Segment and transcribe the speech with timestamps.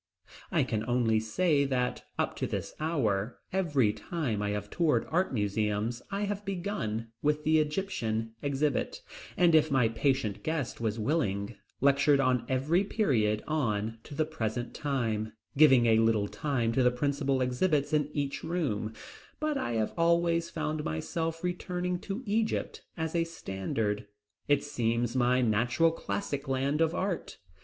[0.51, 5.31] I can only say that up to this hour, every time I have toured art
[5.31, 9.03] museums, I have begun with the Egyptian exhibit,
[9.37, 14.73] and if my patient guest was willing, lectured on every period on to the present
[14.73, 18.93] time, giving a little time to the principal exhibits in each room,
[19.39, 24.07] but I have always found myself returning to Egypt as a standard.
[24.47, 27.37] It seems my natural classic land of art.